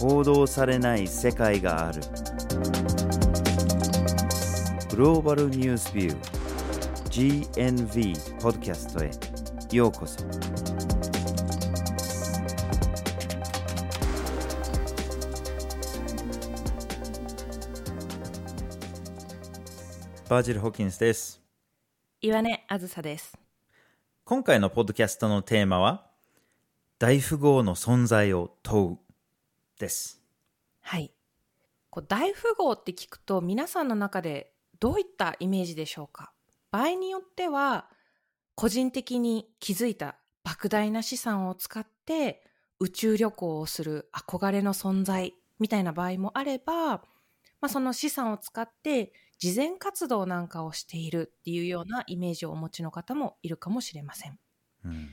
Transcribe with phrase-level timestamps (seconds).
[0.00, 2.00] 報道されない世界がある。
[4.88, 9.10] グローバルニュースビュー GNV ポッドキャストへ。
[9.76, 10.24] ようこそ。
[20.30, 21.42] バージル・ホーキンスです。
[22.22, 23.36] 岩根あずさです。
[24.24, 26.06] 今回のポッドキャストのテーマは
[26.98, 28.98] 大富豪の存在を問う
[29.80, 30.22] です
[30.80, 31.12] はい。
[31.90, 36.32] こう大富豪って聞くと皆さんの中でどういったイメージでしょうか？
[36.70, 37.88] 場合によっては
[38.54, 42.42] 個人的に築いた莫大な資産を使って
[42.78, 47.02] 宇宙旅行をする憧れの存在みたいな場合もあれば、ま
[47.62, 54.38] あ、その資産を使って慈善活動なんかをしているっていうようなイメージをお持ちの方もいるかもしれません。
[54.84, 55.10] うん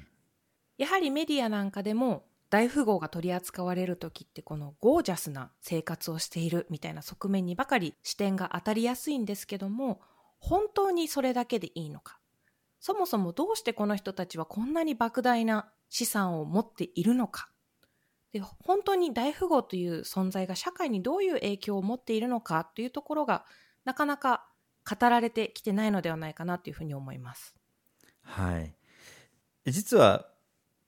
[0.77, 10.01] やはりメディアなんかでも大富豪が取り扱われる時ってこのゴージャスな生活をしているみたいな側面にばかり視点が当たりやすいんですけども
[10.39, 12.19] 本当にそれだけでいいのか？
[12.79, 17.49] そもそもどうしてこの人たちはこんなに莫大な資産を持っているのか？
[18.31, 23.45] で本当に大富豪という存在が社会にどういう影響を持っているのかというところが
[23.83, 24.45] なかなか
[24.89, 27.55] 語られてきてないのではないかなというふうに思います。
[28.21, 28.75] はい。
[29.65, 30.27] 実は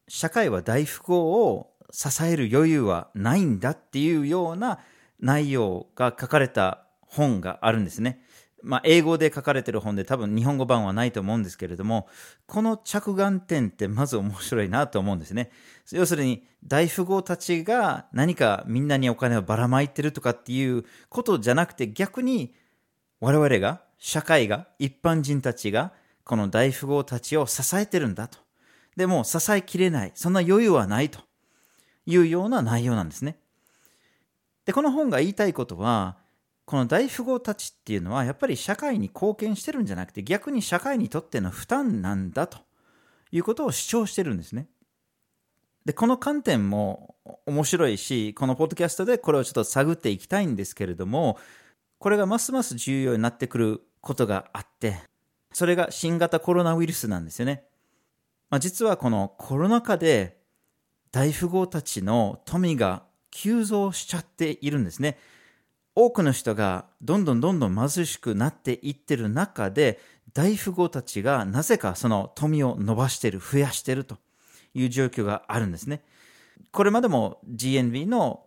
[0.10, 4.80] 社会は大富豪を支える余裕はないんだっていうような
[5.20, 8.22] 内容が書かれた本があるんですね。
[8.62, 12.08] まあ、英語で書かれてる本で多分日本語版はないと思うんですけれども、
[12.46, 15.52] この着眼点ってまず面白いなと思うんですね。
[15.92, 22.54] 要するに大富豪たちが何かみんなにお金をばらまいてるとかっていうことじゃなくて逆に
[23.20, 25.92] 我々が、社会が、一般人たちが
[26.24, 28.40] この大富豪たちを支えてるんだと。
[29.00, 30.12] でも支えきれない。
[30.14, 31.22] そんな余裕はないと
[32.06, 33.40] いうような内容なんですね。
[34.66, 36.18] で、この本が言いたいことは、
[36.66, 42.60] この大富豪たちっていうのはやっぱり社会に貢献してるんじゃなくて逆に社会にとっての負担なんだと
[43.32, 44.68] いうことを主張してるんですね。
[45.86, 47.16] で、この観点も
[47.46, 51.40] 面白いし、このポッドキャストでこれをちょっと探っていきたいんですけれども、
[52.00, 54.98] これがますます重要になってくることがあって、
[55.54, 57.69] それが新型コロナウイルスなんですよね。
[58.50, 60.40] まあ、実はこのコロナ禍で
[61.12, 65.18] 大富豪たちの富が急増しちゃっているんですね。
[65.96, 70.00] 多くの人がどんどんどんどん貧しくなっていってる中で
[70.34, 74.18] 大富豪たちがなぜかその富を伸ばしてる、増やしてると
[74.74, 76.04] いう状況があるんですね。
[76.72, 78.46] これまでも GNB の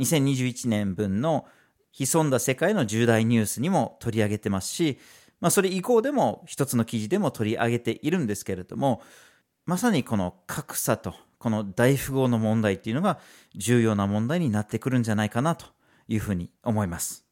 [0.00, 1.46] 2021年分の
[1.92, 4.98] 潜んだ世界の重大ニュースにも取り上げてますし、
[5.40, 9.02] まあ、それ以降でも一つの記事でも取り上げているんですけれども、
[9.68, 13.18] まさにこの格差とこの大富豪の問題っていうのが
[13.54, 15.66] 重要な問題になってくるんじゃないかなと
[16.08, 17.26] いうふうに思います。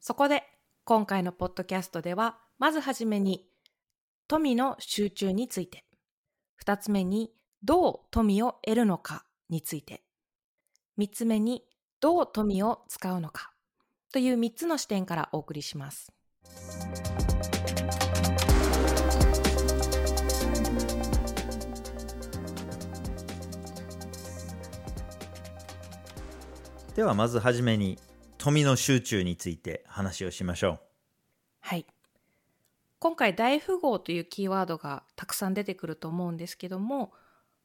[0.00, 0.44] そこで
[0.84, 3.46] 今回のポッドキャストではまずはじめに
[4.28, 5.86] 富の集中について
[6.62, 7.30] 2つ目に
[7.62, 10.02] どう富を得るのかについて
[10.98, 11.64] 3つ目に
[12.00, 13.50] どう富を使うのか
[14.12, 16.12] という3つの視点からお送りします。
[26.94, 27.98] ではまずはじめに
[28.36, 30.80] 富の集中について話をしましょ
[31.60, 31.86] はい。
[32.98, 37.12] 今回大富豪というキーワードがたくさん出てくると思うんですけども、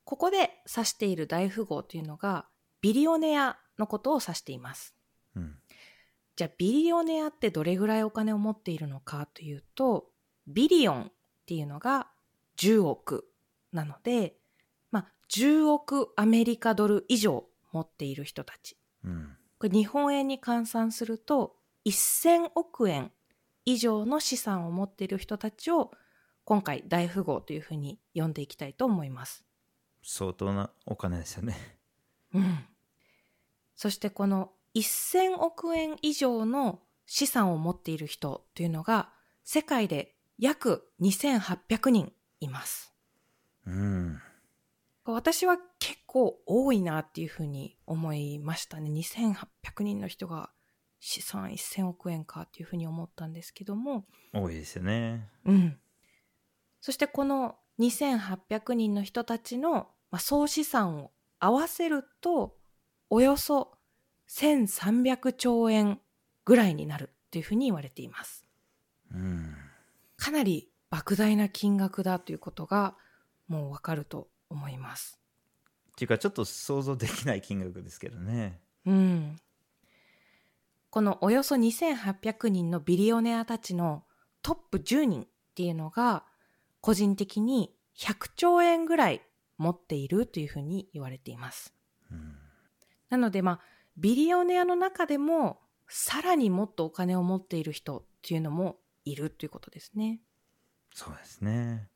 [0.04, 2.46] ここで指している大富豪というのが
[2.82, 4.96] ビリオネアのことを指しています。
[5.36, 5.40] う。
[5.40, 5.56] うん。
[6.36, 10.10] じゃあビリオネアってどれぐらいお金を持っているのかというと、
[10.46, 11.12] ビリオンっ
[11.48, 12.08] ていうのが
[12.58, 13.28] 10億
[13.74, 14.36] なので、
[14.92, 18.78] まあ10億アメリカドル以上持っている人たち。
[19.06, 19.38] うん。
[19.58, 21.56] これ日本円に換算すると
[21.86, 23.12] 1000億円
[23.64, 25.92] 以上の資産を持っている人たちを
[26.44, 29.46] 今回大富豪というふうに呼んでいきたいと思います。
[30.04, 31.56] 相当なお金ですよね。
[32.34, 32.66] うん。
[33.76, 39.10] そしてこの1000億円以上の資産を持っている人というのが
[39.44, 42.94] 世界で約2800人います。
[43.66, 44.22] うん。
[45.06, 48.90] 私は結構多いなっていうふうに思いましたね。
[48.90, 50.50] 2800人の人が
[51.00, 55.30] 資産1000億円かっていうふうに思ったんですけども、多いですよね。
[55.46, 55.78] うん。
[56.82, 62.58] そしてこの2800人の人たちの、まあ、総資産を合わせると、
[63.12, 63.78] およそ
[64.28, 66.02] 1300兆円
[66.46, 68.44] ぐらいになるというふうに言われています。
[69.14, 69.56] うん。
[70.18, 72.96] かなり莫大な金額だということが
[73.48, 75.20] もうわかると思います。
[75.96, 78.60] っていうかちょっと想像できない金額ですけどね。
[78.86, 79.38] うん。
[80.90, 84.04] このおよそ2800人のビリオネアたちの
[84.42, 86.26] トップ10人っていうのが、
[86.82, 89.22] 個人的に100兆円ぐらい
[89.58, 91.74] 持っているというふうに言われています。
[93.10, 93.60] なので、まあ、
[93.98, 100.20] ビリオネアの中でも、さらにもっとお金を持っている人っていうのもいるということですね。
[100.94, 101.90] そうですね。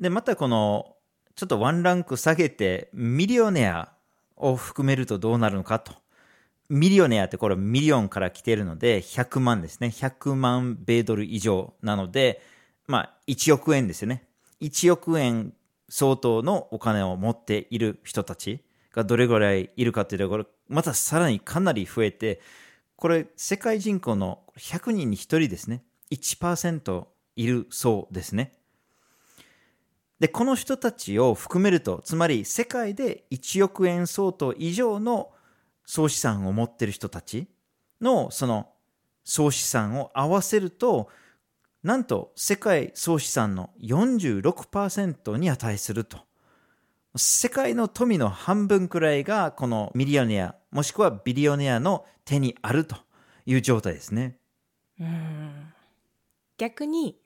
[0.00, 0.95] で、またこの、
[1.36, 3.92] ちょっとワンランク下げて、ミリオネア
[4.36, 5.92] を含めるとどうなるのかと。
[6.70, 9.88] ミリオネアってこれミリオンから来てるので、100万ですね。
[9.88, 12.40] 100万米ドル以上なので、
[12.86, 14.26] まあ、1億円ですよね。
[14.62, 15.52] 1億円
[15.90, 22.40] 相当のお金を持っている人たちがどれぐらいいるかというところ、またさらにかなり増えて、
[22.96, 25.82] これ世界人口の100人に1人ですね。
[26.10, 27.06] 1%
[27.36, 28.54] いるそうですね。
[30.18, 35.30] で、この人たちを含めると、つまり世界で1億円相当以上の
[35.84, 37.48] 総資産を持ってる人たち
[38.00, 38.68] のその
[39.24, 41.08] 総資産を合わせると、
[41.82, 46.20] なんと世界総資産の46%に値すると。
[47.14, 52.96] 世界の富の半分くらいがこのミリオネア、もしくはビリオネアの手にあると
[53.46, 54.38] いう状態ですね。
[55.00, 55.72] うん
[56.58, 57.18] 逆に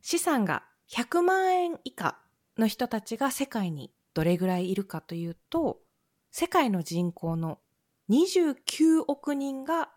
[0.00, 2.18] 資産が100万円以下
[2.62, 5.80] の人たちが世界にどれぐらいいるかというと
[6.30, 7.58] 世界の人口の
[8.08, 9.90] 29億人が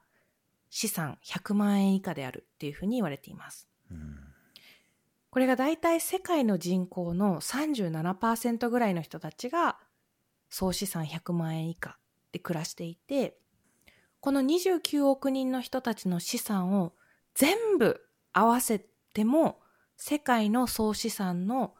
[0.70, 3.68] 資産100万円以下であるっていうふうに言われています。
[5.30, 9.78] これが大体世界の人口の37%ぐらいの人たちが
[10.50, 11.98] 総資産100万円以下
[12.32, 13.38] で暮らしていて
[14.22, 16.94] この29億人の人たちの資産を
[17.34, 18.02] 全部
[18.32, 19.60] 合わせても
[19.98, 21.76] 世界の総資産の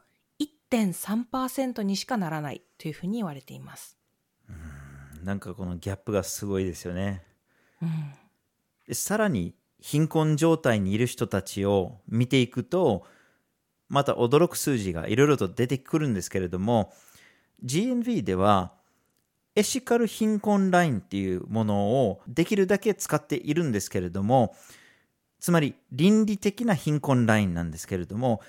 [0.70, 3.96] 1.3%にしかならないというふうに言われています。
[5.22, 7.22] なんかこのギャップがすごいですよね。
[7.82, 7.88] うん
[8.86, 13.04] でさらに貧困状態にいる人たちを見ていくと
[13.88, 16.92] また驚く数字がいろいろと出てくるんですけれども
[17.64, 18.72] GNV では
[19.54, 24.54] エシカル貧困ラインっていうものをできるだけ使っているんですけれども
[25.40, 28.40] つまり倫理的な貧困ラインなんですけれども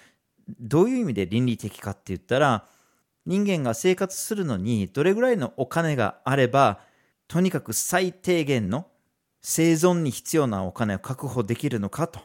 [0.59, 2.65] どういう意味で倫理的かって言ったら
[3.25, 6.79] 人間が生活するのにどれぐらいのお金があれば
[7.27, 8.88] とにかく最低限の
[9.41, 12.23] 生存に必要なお金を確保できるのかとっ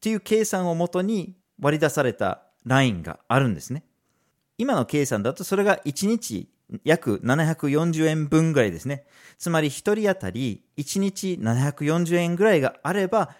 [0.00, 3.84] ていう計算をもとに割り出されたラインがあるんですね。
[4.58, 6.48] 今の計算だとそれが1日
[6.84, 9.06] 約740円分ぐらいですね。
[9.38, 13.34] つまり1人当たり1日740円ぐらいがあれば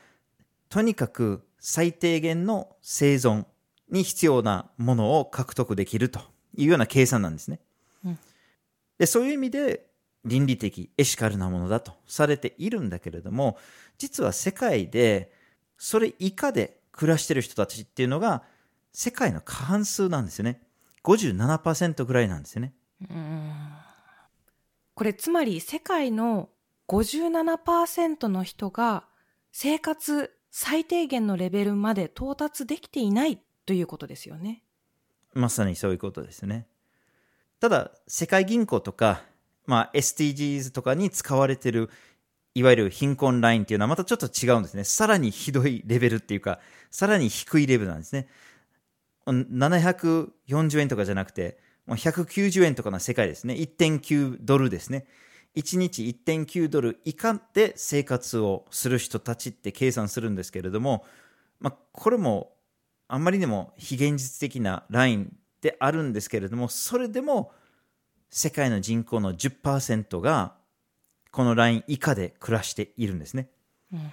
[0.69, 3.45] とにかく最低限の生存
[3.91, 6.21] に必要なものを獲得できると
[6.57, 7.61] いうような計算なんですね。
[8.05, 8.19] うん。
[8.99, 9.87] でそういう意味で
[10.25, 13.59] 倫理的エシカルなものだとされているんだけれども
[13.99, 15.33] 実は世界で
[15.77, 18.43] それ以下で暮らしてる人たちっていうのが
[18.93, 20.61] 世界の過半数なんですよね。
[21.03, 22.73] 57%ぐらいなんですよね。
[23.11, 23.53] うん。
[24.95, 26.49] これつまり世界の
[26.89, 29.05] 57%の人が
[29.53, 34.63] 生活最低限のレベルまで到達できていないということですよね。
[35.33, 36.67] まさにそういうことですね。
[37.61, 39.23] ただ世界銀行とか、
[39.67, 41.91] まあ、SDGs とかに使われてる
[42.55, 44.85] いわゆる貧困ラインっていうのはまたちょっと違うんですね。
[44.85, 46.61] さらにひどいレベルっていうか
[46.91, 48.29] さらに低いレベルなんですね。
[49.27, 53.55] 740円とかじゃなくてもう190円とかの世界ですね。
[53.55, 55.07] 1.9ドルですね。
[55.57, 61.05] 1日1.9ドル以下で生活をする人たちって計算するんですけれども、
[61.61, 62.54] まあ、これも
[63.09, 67.53] あんまりにも非現実的なラインであるんですけれどもそれでも
[68.31, 70.55] 世界の人口の10%が
[71.31, 73.49] このライン以下で暮らしているんですね。
[73.93, 74.13] うん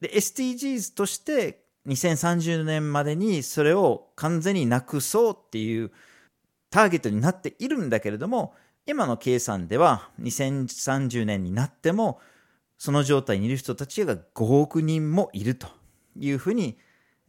[0.00, 5.90] で SDGs として2030年までにそれを完全になくそうっていう
[6.70, 8.54] ターゲットになっているんだけれども
[8.86, 12.20] 今の計算では2030年になっても
[12.78, 15.68] その状態にいる人たちが5億人もいると
[16.18, 16.78] いうふうに、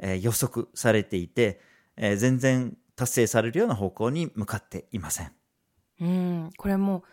[0.02, 1.62] えー予測されていて、
[1.96, 5.32] えー全然達成されるような方向に向かっていません。
[6.02, 7.04] うん、これも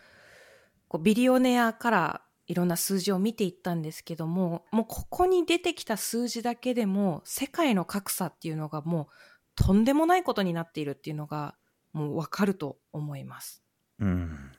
[0.88, 9.06] こうビリオネアからいろんな数字を見ていったんですけどももうここに出てきた数字だけでも世界の格差っていうのがもう
[9.54, 11.54] とんでもないことになっているっていうのが
[11.92, 13.62] もうわかると思います。
[13.98, 14.50] うん。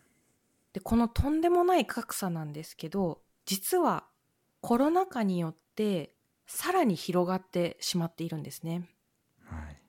[0.74, 4.06] でこのとんでもない格差なんですけど実は
[4.62, 6.14] コロナ禍によって
[6.52, 8.90] さらに広がってしまっているんですね。
[9.46, 9.82] はい。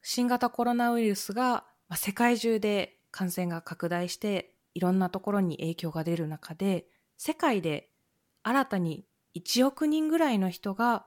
[0.00, 6.86] 新型コロナウイルスがまあ世界中で感染が拡大していろんなところに影響が出る中で
[7.18, 7.90] 世界で
[8.42, 9.04] 新たに
[9.36, 11.04] 1億人ぐらいの人が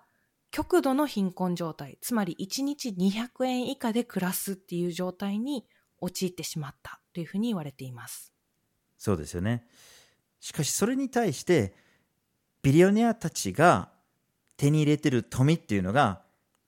[0.51, 5.65] 極度の貧困状態つまり1日200円以下で暮らすっていう状態に
[5.99, 8.33] 陥ってしまったというふうに言われています
[8.97, 9.65] そうですよね
[10.39, 11.73] しかしそれに対して
[12.61, 13.89] ビリオネアたちが
[14.61, 16.21] 手に入れてる富っていうのが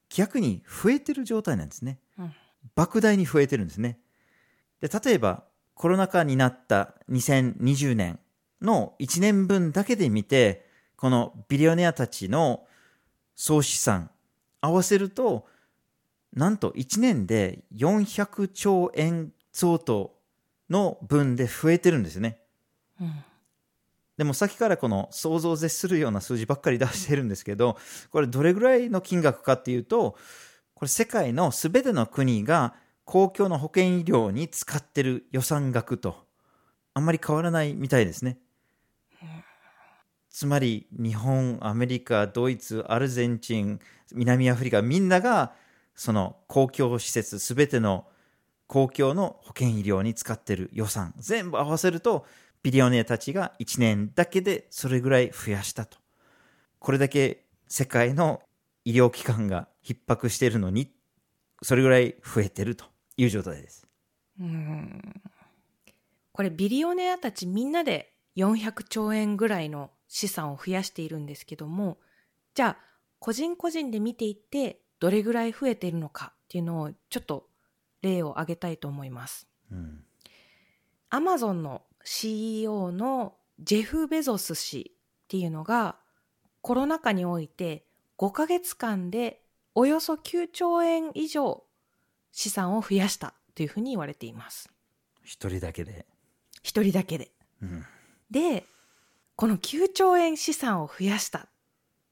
[0.09, 2.33] 逆に増えてる状態なんですね、うん。
[2.75, 3.99] 莫大に増えてるんですね。
[4.81, 5.43] で例えば
[5.75, 8.17] コロナ禍になった2020年
[8.63, 12.65] の1年分だけで見てこのビリオネアたちの
[13.35, 14.09] 総資産
[14.59, 15.45] 合わせると
[16.33, 20.15] なんと1年で400兆円相当
[20.67, 22.39] の分で増えてるんですよね。
[22.99, 23.23] うん
[24.23, 27.77] でもさっきからこの想像を絶するような数字ばっかり出してるんですけど、
[28.09, 30.15] これどれぐらいの金額かっていうと、
[30.75, 36.15] これ世界のすべての国が公共の保険医療に使ってる予算額と
[36.93, 38.37] あんまり変わらないみたいですね。
[40.29, 43.81] つまり日本、アメリカ、ドイツ、アルゼンチン、
[44.13, 45.51] 南アフリカみんなが
[45.95, 48.07] その公共施設すべての
[48.67, 52.25] 公共の保険医療に使ってる予算全部合わせると
[52.63, 55.97] ビリオネアたちが1年だけでそれぐらい増やしたと。
[56.79, 58.41] これだけ世界の
[58.85, 60.91] 医療機関が逼迫しているのに、
[61.61, 62.85] それぐらい増えてると
[63.17, 63.85] いう状態です。
[64.39, 65.21] うん
[66.31, 71.99] これビリオネアたちみんなで400兆円ぐらいの資産を増やしているんですけども
[72.55, 72.77] じゃあ
[73.19, 77.47] 個人個人で見ていってどれぐらい増えているのかっていうのをちょっと
[78.01, 79.47] 例を挙げたいと思います。
[79.71, 80.03] うん。
[81.09, 85.97] アマゾンの CEO のジェフ・ベゾス氏っていうのが
[86.61, 87.85] コロナ禍において
[88.17, 89.41] 5ヶ月間で
[89.75, 91.63] およそ9兆円以上
[92.31, 94.69] 資産を増やしたというふうに言われています。
[95.23, 96.05] 一人だけで？
[96.61, 97.31] 一人だけで。
[97.61, 97.85] うん。
[98.31, 98.65] で、
[99.35, 101.47] この9兆円資産を増やした。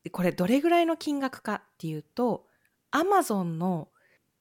[0.03, 2.45] でこれどれぐらいの金額かっていうと、
[2.91, 3.89] アマゾンの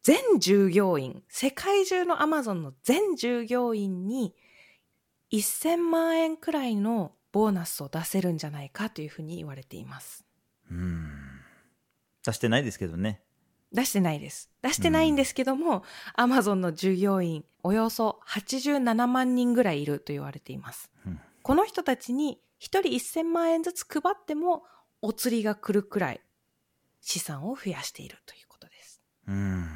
[0.02, 4.35] 全従業員、世界中のアマゾンの全従業員に
[5.33, 10.25] 1000万円くらいのボーナスを出せるんじゃないかというふうに言われています。
[10.71, 11.11] うん。
[12.25, 13.23] 出してないですけどね。
[13.73, 14.51] 出してないです。
[14.63, 15.85] 出してないんですけども、
[16.15, 20.91] アマゾンの従業員およそ87万人ぐらいいると言われています。
[21.07, 24.63] うんこの人たちに1人1000万円ずつ配っても
[25.01, 26.21] お釣りが来るくらい
[27.01, 29.03] 資産を増やしているということです。
[29.27, 29.67] うん。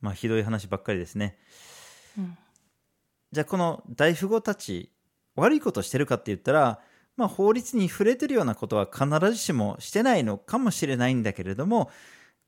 [0.00, 1.38] まあ、ひどい話ばっかりですね。
[2.18, 2.38] うん
[3.32, 4.90] じゃあ、この大富豪たち、
[5.36, 6.80] 悪いことしてるかって言ったら、
[7.16, 11.90] まあ、法律に触れてるようなことは必ずしもしてないのかもしれないんだけれども、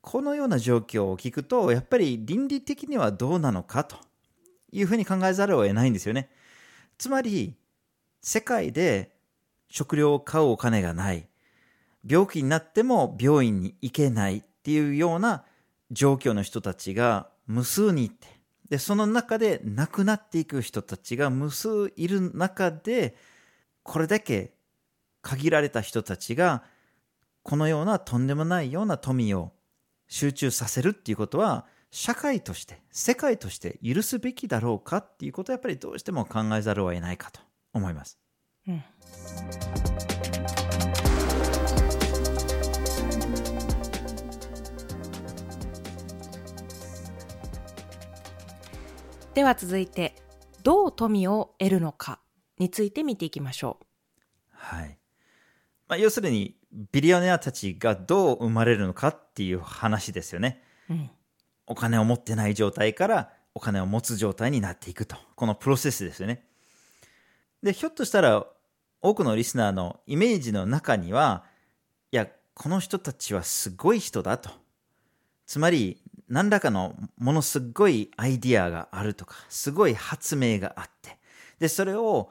[0.00, 3.96] このような状況を聞くと、やっぱり倫理的にはどうなのかと
[4.72, 6.30] いうふうに考えざるを得ないんですよね。
[6.98, 7.56] つまり、
[8.20, 9.14] 世界で
[9.68, 11.28] 食料を買うお金がない、
[12.04, 15.44] 病気になっても病院に行けないっていうような
[15.92, 18.31] 状況の人たちが無数にいて、
[18.72, 23.14] で、その中で亡くなっていく人たちが無数いる中で、
[23.82, 24.54] これだけ
[25.20, 26.62] 限られた人たちが、
[27.42, 29.52] このようなとんでもないような富を
[30.08, 37.42] 集中させるっていうことは、社会として、世界として許すべきだろうかっていうことはやっぱりどうしても考えざるを得ないかと
[37.74, 38.18] 思います。
[38.66, 40.11] うん
[49.34, 50.14] では続いて
[50.62, 52.20] どう富を得るのか
[52.58, 53.78] について見ていきましょ
[54.50, 54.98] はい。
[55.88, 56.56] まあ、要するに、
[56.92, 60.62] ビリオネアたちがどう生まれるのかっていう話ですよね。
[60.88, 60.94] う。
[60.94, 61.10] うん
[61.66, 65.16] お金を持ってない状態からお金を持つ状態になっていくと。
[65.36, 66.44] このプロセスですよね。
[67.62, 68.46] で、ひょっとしたら
[69.00, 71.44] 多くのリスナーのイメージの中には、
[72.10, 74.50] いや、この人たちはすごい人だと。
[75.46, 81.18] つまり、何らかのものすごいアイディアがあるとか、すごい発明があって、
[81.58, 82.30] で、それを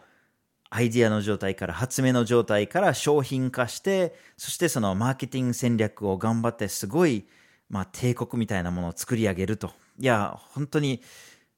[0.71, 7.27] アイディアの状態から発明の状態から商品化して、そしてそのマーケティング戦略を頑張ってすごい、
[7.69, 9.71] まあ帝国みたいなものを作り上げると。
[9.99, 11.03] いや、本当に、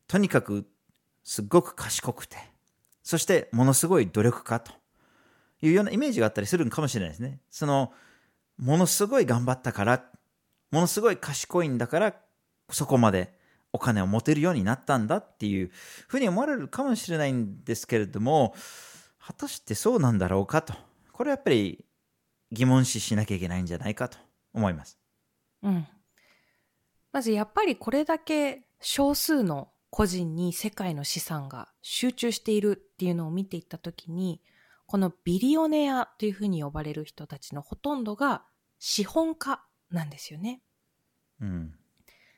[0.10, 0.66] とにかく
[1.24, 2.36] すごく賢くて、
[3.04, 4.74] そしてものすごい努力家と
[5.62, 7.40] いうようなイメージがあったりするかもしれないですね。
[7.50, 7.94] その、
[8.58, 10.04] ものすごい頑張ったから、
[10.72, 12.14] ものすごい賢いんだから、
[12.70, 13.38] そこまで
[13.72, 15.72] お金を持てるようになったんだっていう
[16.08, 18.56] ふうに思われるかもしれないんですけれども、
[19.20, 20.74] 果たしてそうなんだろうかと。
[21.12, 21.86] これはやっぱり
[22.52, 24.18] 疑問視しなきゃいけないんじゃないかと
[24.54, 25.00] 思います。
[25.64, 25.88] うん。
[27.12, 34.42] まずやっぱりこれだけ少数の個人に世界の資産が集中しているっていうのを見ていった時に
[34.88, 38.44] このビリオネアというふうに呼ばれる人たちのほとんどが
[38.80, 40.62] 資本家なんですよね。
[41.40, 41.76] うん。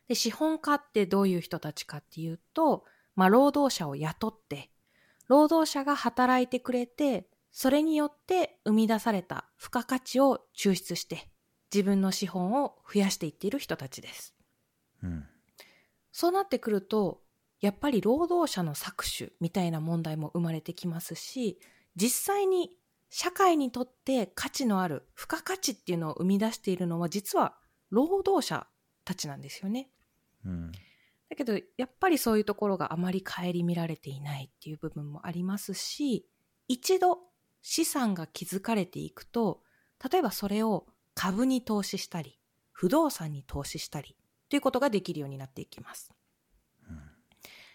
[0.08, 2.86] で資本家ってどういう人たちかっていうと、
[3.16, 4.70] まあ、労働者を雇って
[5.28, 11.30] 労働者が働いてくれてそれによって生み出された付加価値を抽出して
[11.74, 14.36] 自分の資本を増やしていっている人たちです。
[15.02, 15.26] うん。
[16.12, 17.22] そうなってくると
[17.60, 21.60] やっぱり労働者の搾取みたいな問題も生まれてきますし
[21.96, 22.72] 実際に
[23.10, 27.56] 社会にとって価値のある付加価値っていうのを生み出しているのは実は
[27.90, 28.68] 労働者
[29.06, 29.90] たちなんですよね。
[30.46, 30.72] うん。
[31.30, 36.28] だけどやっぱりそういうところがあまり顧みられていないっていう部分もありますし
[36.68, 37.20] 一度
[37.64, 39.62] 資産が築かれていくと
[40.12, 40.86] 例えばそれを
[41.16, 42.40] 株に投資したり
[42.72, 44.16] 不動産に投資したり
[44.50, 46.12] ということができるようになっていきます。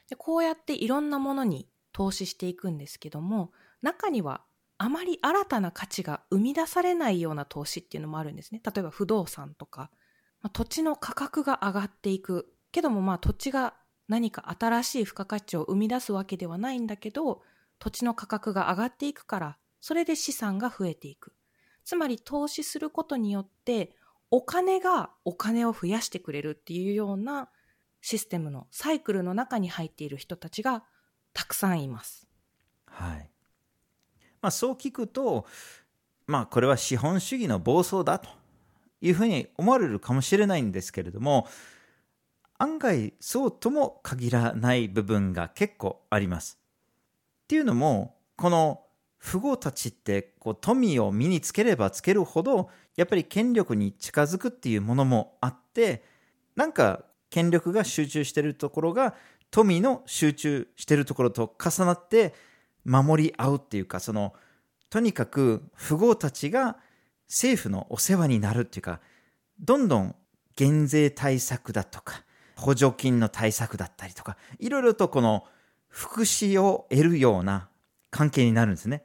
[0.08, 4.42] でこうやっていろんなものに投資していくんですけども中には
[4.82, 8.62] あまり新たな価値が生み出されないような投資っていうのもあるんですね。
[8.64, 9.90] 例えば不動産とか、
[10.42, 13.74] まあ土地の価格が上がっていくけどもまあ土地が
[14.08, 17.42] 何か新しい付加価値を生み出すわけではないんだけど
[17.78, 21.32] 土地の価格が上がっていくからそれで資産が増えていく
[21.84, 23.92] つまり投資することによって
[24.30, 27.48] お金がお金を増やしてくれるっていうような
[28.00, 30.84] システムのサイクルの中に入っている人たちが
[31.32, 32.26] たくさんいます。
[32.86, 33.30] はい。
[34.40, 35.46] まあ、そう聞くと、
[36.26, 38.30] まあ、これは資本主義の暴走だと
[39.00, 41.48] いうふうに思われるかもしれないんですけれども、
[42.58, 46.58] 案外そうとも限らない部分が結構あります。
[47.44, 48.82] っていうのも、この
[49.22, 56.04] 富豪たちってこう富を身につければつけるほど、やっぱり権力に近づくっていうものもあって、
[56.56, 59.14] なんか権力が集中してるところが
[59.50, 62.34] 富の集中してるところと重なって
[62.84, 64.34] 守り合うっていうかその
[64.90, 66.76] とにかく富豪たちが
[67.30, 69.00] 政府のお世話になるっていうか
[69.60, 70.16] どんどん
[70.56, 72.24] 減税対策だとか
[72.56, 75.44] 補助金の対策だったりとかいろいろとこの
[75.88, 77.68] 福祉を得るような
[78.10, 79.04] 関係になるんですね。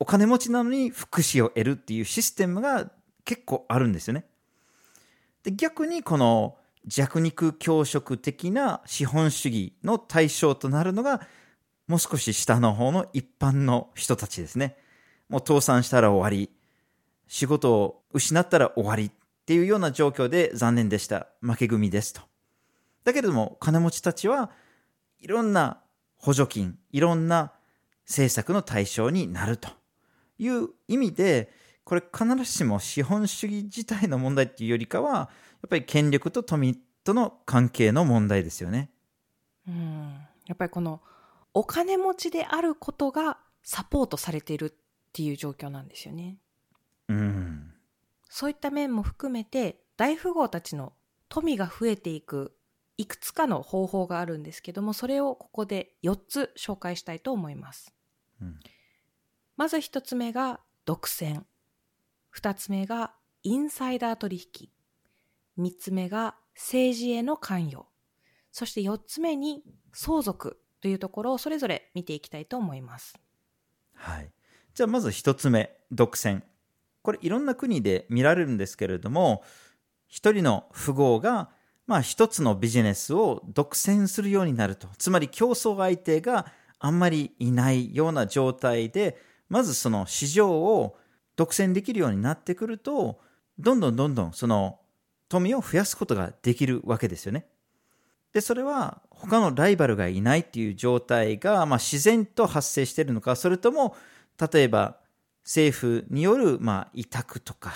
[0.00, 2.90] お金持ちなのに福祉を得るっていうシステムが
[3.24, 4.24] 結構あるんですよね。
[5.44, 6.56] で逆にこの
[6.86, 11.20] 弱肉強食的な資本主義の対象となるのが
[11.86, 14.76] もう少し下の方の一般の人たちですね。
[15.28, 16.50] もう倒産したら終わり、
[17.30, 19.10] 仕事を失ったら終わりっ
[19.46, 21.28] ていうような状況で残念でした。
[21.40, 22.22] 負け組ですと。
[23.04, 24.50] だけれども金持ちたちは
[25.20, 25.80] いろんな
[26.16, 27.52] 補助金、いろんな
[28.04, 29.68] 政策の対象になると
[30.38, 31.52] いう意味で、
[31.84, 35.24] これ必ずしも資本主義自体の問題っていうよりかは、や
[35.66, 38.90] っぱり権力と富との関係の問題ですよね。
[39.68, 41.00] うんやっぱりこの
[41.54, 44.72] お金持ちであることがサポートされているっ
[45.12, 46.38] ていう状況なんですよね。
[47.10, 47.72] うん。
[48.28, 50.92] そういった面も含めて大富豪たちの
[51.28, 52.56] 富が増えていく
[52.96, 57.92] いくつかの方法があるんですけどもそれをここで4つ紹介したいと思います。
[58.40, 58.60] うん
[59.56, 61.42] まず1つ目が独占
[62.34, 64.70] 2つ目がインサイダー取引
[65.58, 67.84] 3つ目が政治への関与
[68.52, 73.18] そして4つ目に相続というところをそれぞれ見ていきたいと思います。
[73.94, 74.32] はい。
[74.74, 76.42] じゃあまず一つ目、独占。
[77.02, 79.42] これいろんな国で見られるんですけれども、
[80.06, 81.50] 一人の富豪が、
[81.86, 84.88] まあ一つのビジネスを独占するようになると。
[84.98, 86.46] つまり競争相手が
[86.78, 90.96] あんまりいないような状態で、まずその市場を
[91.36, 93.20] 独占できるようになってくると、
[93.58, 94.80] どんどんどんどんその
[95.28, 97.46] 富を増やすことができるわけですよね。
[98.32, 103.96] で、それは他のライバルがいないっていう状態が、まあ、自然と発生しているのか、それとも、
[104.52, 104.96] 例えば
[105.50, 107.72] 政府による、まあ、委託とか、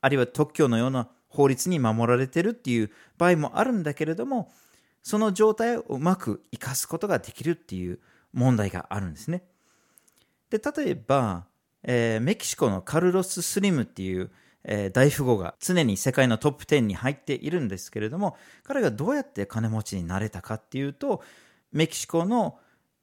[0.00, 4.50] あるいは特許のような法律に守られてるっていう場合もあるんだけれども、
[5.02, 7.98] その状態をうまく生かすことができるっていう
[8.32, 9.42] 問題があるんですね。
[10.48, 11.44] で、例えば、
[11.82, 14.30] えーメキシコのカルロス・スリムっていう、
[14.64, 21.22] えー大富豪が常に世界のトップ10に入っているんですけれども、彼がどうやって金持ちになれたかっていうと、
[21.72, 22.58] メキシコの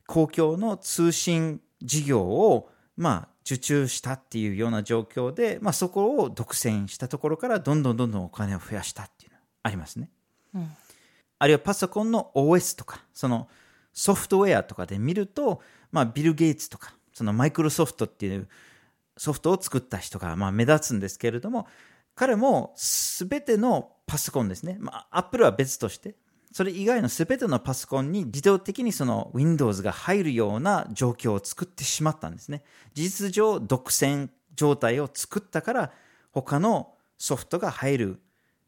[0.07, 10.09] 公共の通信事業を、まあ、受注したっていうような状況で、まあ、そこを独占したところから、どんどんどんどんお金を増やしたっていうのがありますね。
[10.53, 10.75] うん
[11.37, 13.47] あるいはパソコンの OS とか、その
[13.93, 18.47] ソフトウェアとかで見ると、まあ、ビル・ゲイツとか、そのマイクロソフトっていう
[19.17, 21.67] ソフトを作った人がまあ目立つんですけれども、
[22.15, 26.15] 彼もすべてのパソコンですね、まあ、アップルは別として、
[26.55, 32.63] それ以外の全てのパソコンに自動的にその Windows が入るような状況を作ってしまったんですね。
[32.93, 35.91] 事実上、独占状態を作ったから、
[36.31, 38.21] 他のソフトが入る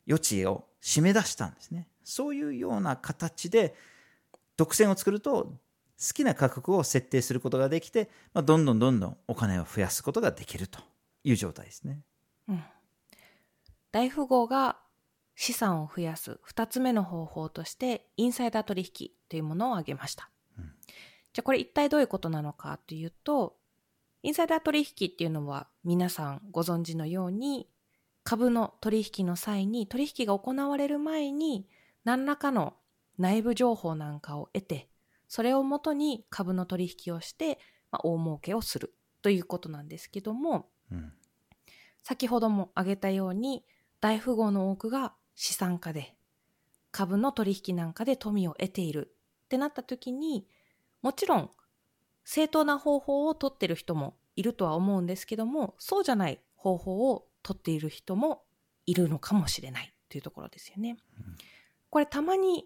[0.06, 1.88] 余地を締め出したんですね。
[2.04, 3.74] そういうような形で、
[4.58, 10.82] 独占を作ると、好きな価格を設定することができて、まあ、どんどんどんどんお金を増やすことができると
[11.24, 12.02] いう状態ですね。
[12.50, 12.62] うん。
[13.94, 14.76] 大富豪が
[15.40, 20.32] 資産を増やす2つ目の方法としてインサイダー取引というものを挙げました。
[20.58, 20.74] うん、
[21.32, 23.56] じゃあこれ一体どういうことなのかというと
[24.24, 27.70] インサイダー取引っていうのは皆さんご存知のように
[28.24, 31.68] 株の取引の際に取引が行われる前に
[32.04, 32.74] 何らかの
[33.20, 34.90] 内部情報なんかを得て
[35.28, 37.60] それをもとに株の取引をして、
[37.92, 41.14] まあ、大儲けをするということなんですけども、うん、
[42.02, 43.64] 先ほども挙げたように
[44.02, 46.16] 大富豪の多くが資産家で
[46.92, 49.14] 株の取引なんかで富を得ている
[49.46, 50.48] ってなった時に
[51.04, 51.52] もちろん
[52.26, 58.42] 正当な方法をとってる人もいるとは思うんですけどもそうじゃない方法をとっている人も
[58.88, 60.98] いるのかもしれないというところですよね。
[61.92, 62.66] これたまに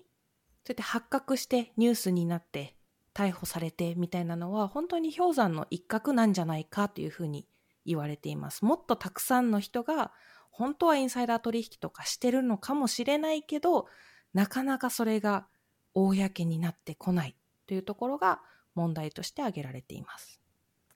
[0.66, 2.78] そうやって発覚してニュースになって
[3.14, 7.46] 逮捕されてみたいなのは本当に氷山の一角なんじゃないかというふうに
[7.86, 8.64] 言われています。
[8.64, 10.14] もっとたくさんの人が
[10.52, 13.88] 本当はインサイダー取引とかしてるのかもしれないけど、
[14.34, 15.48] なかなかそれが
[15.94, 17.36] 公になってこない
[17.68, 18.42] というところが
[18.76, 20.40] 問題として挙げられています。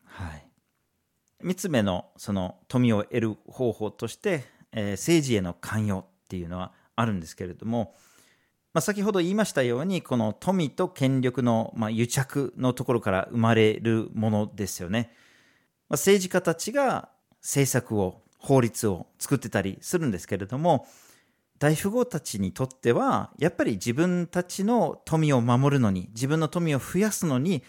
[0.04, 0.48] はい。
[1.42, 7.94] 三つ目のその富を得る方法として、えー、政治への関与っていうのはあるんですけれども、
[8.74, 15.12] まあ、先ほど言いましたようにこの富と権力の、まあ、癒着のところから生まれるものですよね。
[15.88, 17.10] まあ、政治家たちが
[17.42, 20.88] 政策を法律を作ってたりするんですけれども
[21.58, 27.64] 大富豪たちにとってはやっぱり自分たちの富を守るのに自分の富を増やすのに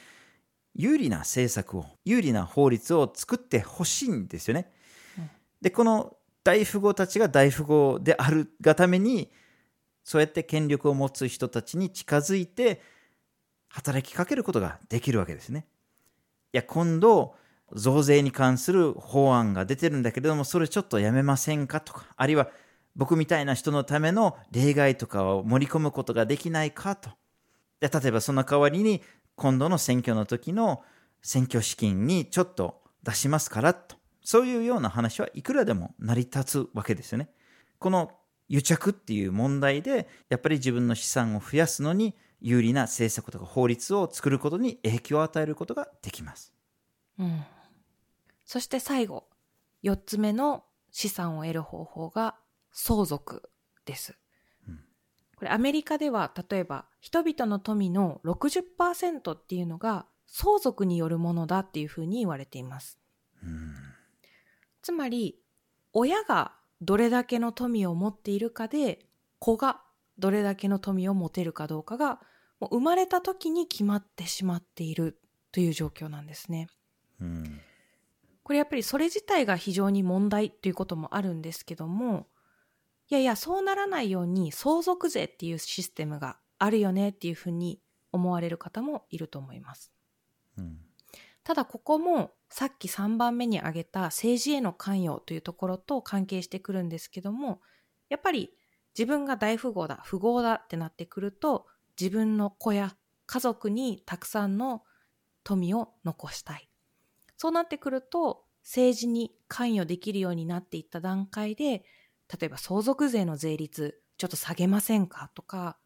[0.75, 4.71] 有利な政策を有利な法律を作ってほしいんですよね。
[5.63, 9.33] でこの大富豪たちが大富豪であるがために
[10.05, 12.83] そうやって権力を持つ人たちに近づいて
[13.69, 15.67] 働きかけることができるわけですね。
[16.53, 17.35] いや今度
[17.73, 22.49] 増税に関する法案が出てるんだけれども、それちょっとやめませんかとか、あるいは
[22.95, 27.11] 僕みたいな人のための例外とかを盛り込むことができないかと。
[27.81, 29.03] で例えばその代わりに、
[29.35, 30.83] 今度の選挙の時の
[31.23, 33.97] 選挙資金にちょっと出しますからと。
[34.23, 37.29] そういうような話はいくらでも成り立つわけですよね。
[37.79, 38.11] この
[38.49, 46.53] 癒着っていう問題で、やっぱり自分の資産を増やすのに有利な政策とか法律を作ることに影響を与えることができます。
[47.19, 47.45] うん
[48.47, 49.29] そして最後、
[49.83, 52.37] 4つ目の資産を得る方法が
[52.73, 53.51] 相続
[53.85, 54.17] です。
[55.37, 62.99] これアメリカでは例えば人々の富の60%っていうのが相続によるものだっていうふうに言われています。
[64.81, 65.39] つまり
[65.93, 69.07] 親がどれだけの富を持っているかで
[69.39, 69.83] 子が
[70.19, 72.21] どれだけの富を持てるかどうかが
[72.59, 75.19] もう生まれた時に決まってしまっている
[75.53, 76.69] という状況なんですね。
[77.21, 77.61] うん
[78.47, 82.29] これやっぱりそれ自体が非常に問題ということもあるんですけども、
[83.11, 87.81] いやいや、そうならないように相続税っていうシステムがあるよねっていうふうに
[88.13, 89.91] 思われる方もいると思います。
[90.59, 90.79] うん、
[91.43, 97.61] ただここもさっき3番目に挙げた政治への関与というところと関係してくるんですけども、
[98.09, 98.53] やっぱり
[98.97, 101.67] 自分が大富豪だ、富豪だってなってくると、
[102.01, 102.95] 自分の子や
[103.27, 104.85] 家族にたくさんの
[105.43, 106.71] 富を残したい。
[107.37, 111.85] そうなってくると政治に関与できるようになっていった段階で
[112.41, 115.79] 例えば相続税の税率ちょっと下げませんかとか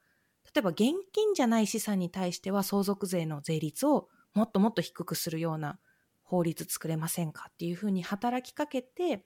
[0.54, 5.78] 例えば現金じゃない資産に対しては相続税の税率をもっともっと低くするような
[6.22, 9.24] 法律作れませんかっていうふうに働きかけて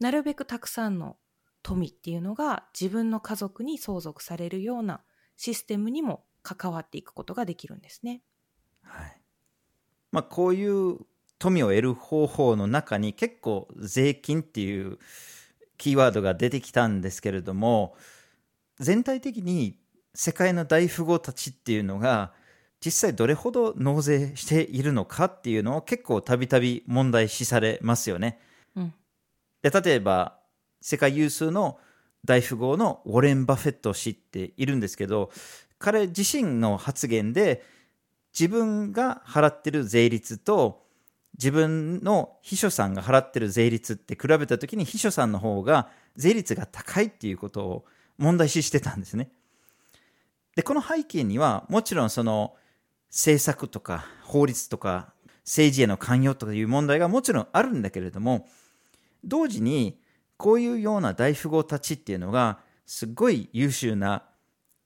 [0.00, 1.16] なるべくたくさんの
[1.62, 5.02] 富っていうのが自分の家族に相続されるような
[5.36, 8.22] システムにも関わっていくことができるんですね。
[8.82, 9.20] はい
[10.12, 10.98] まあ、こういう
[11.38, 14.98] 富を得る方法の中に結構税金っていう
[15.76, 17.94] キーワードが出てきたんですけれども
[18.78, 19.78] 全体的に
[20.14, 22.32] 世界の大富豪たちっていうのが
[22.84, 28.38] 実際どれほど納税しているのかっていうのを結構たびたび問題視されますよね。
[28.74, 28.94] うん、
[29.62, 30.38] で例えば
[30.80, 31.78] 世界有数の
[32.24, 35.30] 大富豪のウォレン・バフェット氏っているんですけど
[35.78, 37.62] 彼自身の発言で
[38.38, 40.85] 自分が払ってる税率と
[41.38, 47.84] 自分の秘書さんが払ってる税率って比べた時に秘書さんの方が税率が高いっていうことを
[48.18, 49.30] 問題視してたんですね。
[50.54, 52.54] で、この背景には、もちろんその
[53.10, 55.12] 政策とか法律とか
[55.44, 58.48] 政治への関与とかいう問題がもちろんあるんだけれども、
[59.22, 60.00] 同時に
[60.38, 64.22] こういうような大富豪たちっていうのが、すごい優秀な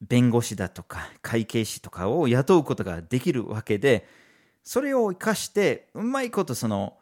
[0.00, 4.06] 弁護士だとか会計士とかを雇うことができるわけで、
[4.62, 6.96] それを生かして、うまいことその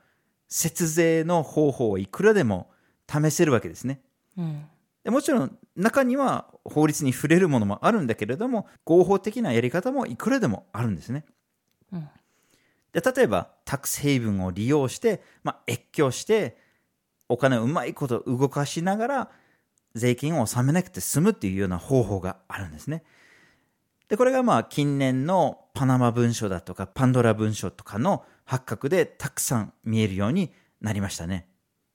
[0.48, 2.70] 節税の方法をいくらでも
[3.08, 4.00] 試せるわけですね。
[4.36, 4.64] うん、
[5.04, 11.24] でもちろん中には法律に触れるものもあるんだけれども合法的なやり方もいくらでもあるんですね。
[11.92, 12.08] うん、
[12.92, 16.56] で例えばタックスヘイブンを利用して、まあ、越境して
[17.28, 19.30] お金をうまいこと動かしながら
[19.94, 23.02] 税金を納めなくて済むっていうような方法があるんですね。
[24.08, 31.48] で、これがまあ近年のパナマ文書だとかパンドラ文書とかの発覚でたくさん見えるようになりましたね。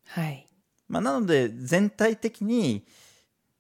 [0.08, 0.48] はい。
[0.88, 2.86] まあ、なので全体的に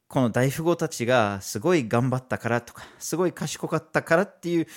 [0.07, 4.67] この大富豪たちがすごい頑張ったからとか、すごい賢かったからっていう、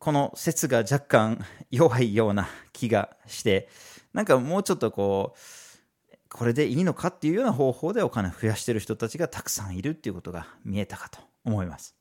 [0.00, 3.68] この説が若干弱いような気がして、
[4.12, 11.94] なんかもうちょっとこう、これでいいのかっていうような方法でお金を増やしてる人たちがたくさんいるっていうことが見えたかと思います。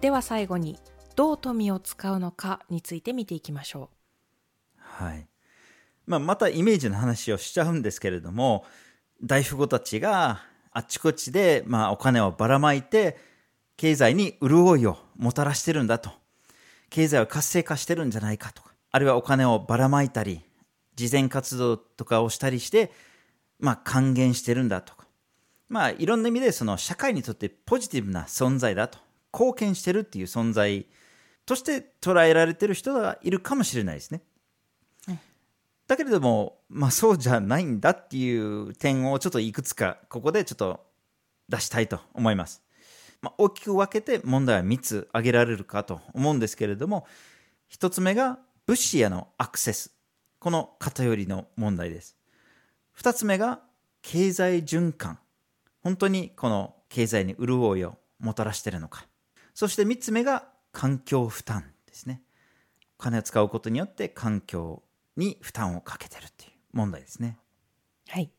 [0.00, 0.78] では最後に
[1.16, 3.96] どう富を使うのかについて見ていきましょう。
[4.76, 5.26] はい。
[6.06, 8.66] まあ、またイメージの話をしちゃうんですけれども
[9.22, 13.16] 大富豪たちがあちこちで、まあ、お金をばらまいて
[13.78, 16.10] 経済に潤いをもたらしてるんだと。
[16.90, 18.62] 経済を活性化してるんじゃないかと。
[18.94, 20.42] あるいはお金をばらまいたり
[20.94, 22.92] 慈善活動とかをしたりして、
[23.58, 25.08] まあ、還元してるんだとか
[25.68, 29.00] まあいろんな意味でその社会にとってポジティブな存在だと
[29.32, 30.86] 貢献してるっていう存在
[31.44, 34.22] として捉えられてる人がいるかもしれないですね。
[35.88, 40.80] だけれども、まあそうじゃないんだっていう点をちょっといくつかここでちょっと
[41.48, 42.62] 出したいと思います。
[43.20, 47.06] まあ、大きく分けて問題は3つ挙げられるかと思うんですけれども、
[47.70, 49.94] 1つ目が物資へのアクセス。
[50.38, 52.16] この偏りの問題です。
[52.96, 53.60] 2つ目が
[54.00, 55.18] 経済循環。
[55.82, 59.06] 本当にこの経済に潤いをもたらしているのか。
[59.52, 62.22] そして3つ目が環境負担ですね。
[62.98, 64.82] お金を使うことによって環境
[65.16, 67.36] に負担をかけてるっていう問題ですね。
[68.08, 68.30] はい。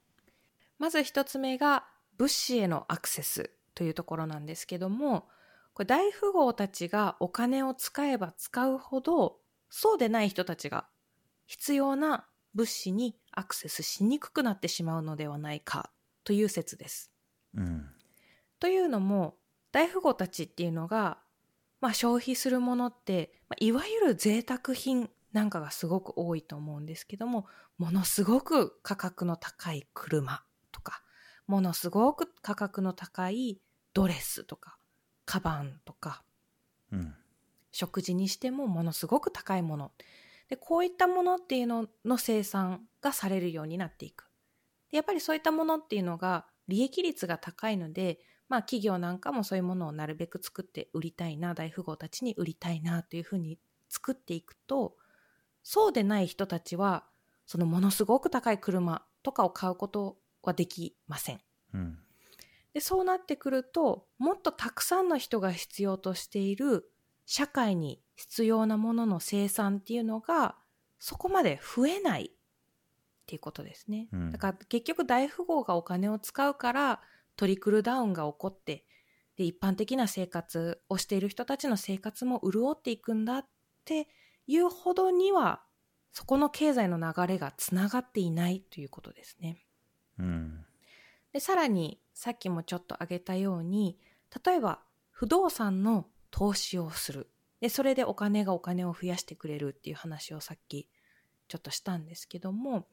[0.80, 1.86] まず1つ目が
[2.18, 5.28] 物資へのアクセスというところなんですけども、
[5.76, 9.38] これ大富豪たちがお金を使えば使うほど、
[9.78, 10.86] そうでない人たちが
[11.48, 15.92] 必要な物資にアクセスしにくくなってしまうのではないか
[16.24, 17.12] という説です。
[17.54, 17.86] うん、
[18.62, 19.36] というのも
[19.74, 21.18] 大富豪たちっていうのが、
[21.82, 27.46] まあ、消費するものって、まあ、いわゆる贅沢品なんかがすごく多いと思うんですけども
[27.78, 31.02] ものすごく価格の高い車とか
[31.48, 33.60] ものすごく価格の高い
[33.94, 34.78] ドレスとか
[35.26, 36.24] カバンとか、
[36.94, 37.14] うん、
[37.76, 39.92] 食事にしてもものすごく高いもの。
[40.50, 44.30] でこういったものっていうのの生産がされるようになっていく。
[44.92, 53.60] でやっぱりそういったものっていうのが利益率が高いのでまあ企業なんかもそういうものをなるべく作って売りたいな、大富豪たちに売りたいなというふうに
[53.90, 54.96] 作っていくと、
[55.64, 57.06] そうでない人たちは、
[57.46, 61.42] そのものすごく高い車とかを買うことはできません。
[61.74, 62.00] うん、
[62.74, 66.90] でそうなってくると、もっとたくさんの人が必要としている
[67.26, 70.56] 社会に必要なものの生産っていうのが、
[71.00, 72.30] そこまで増えないっ
[73.26, 74.08] ていうことですね。
[74.12, 77.02] うん、だから結局大富豪がお金を使うから、
[77.36, 78.86] トリクルダウンが起こって
[79.38, 83.46] で一般的な生活をしている人たちの生活も潤っていくんだっ
[83.84, 84.08] て
[84.48, 85.62] いうほどには
[86.14, 89.58] そこの経済の流れがつながっていないということですね。
[90.18, 90.66] うん、
[91.34, 93.98] でさらにさっきもちょっと挙げたように
[94.46, 94.80] 例えば
[95.12, 97.30] 不動産の投資をする。
[97.62, 100.90] でそれでお金がお金を増やしてくれるっていう話をさっき
[101.48, 102.88] ちょっとしたんですけども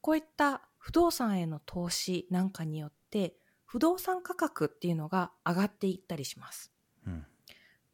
[0.00, 6.72] こういった不動産への投資なんかによって不動産価格っていうのが上がっていったりします。
[7.06, 7.24] うん、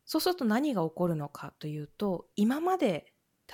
[0.06, 3.12] そうすると何が起こるのかというと今まで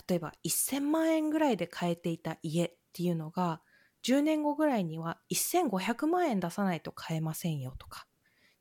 [0.08, 3.60] 例えば1000万円ぐらいで買えていた家っていうのが
[4.04, 8.06] 10年後ぐらいには1500万円出さないと買えませんよとか